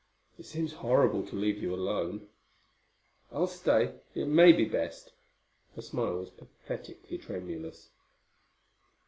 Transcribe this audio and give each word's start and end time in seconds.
"It 0.39 0.47
seems 0.47 0.73
horrible 0.73 1.23
to 1.27 1.35
leave 1.35 1.61
you 1.61 1.75
alone." 1.75 2.27
"I'll 3.31 3.45
stay. 3.45 3.93
It 4.15 4.25
may 4.27 4.51
be 4.51 4.65
best." 4.65 5.13
Her 5.75 5.83
smile 5.83 6.15
was 6.15 6.31
pathetically 6.31 7.19
tremulous. 7.19 7.91